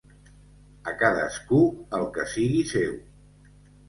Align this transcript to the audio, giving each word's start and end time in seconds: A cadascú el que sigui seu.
A 0.91 0.93
cadascú 1.01 1.59
el 1.97 2.05
que 2.15 2.25
sigui 2.31 2.63
seu. 2.71 2.97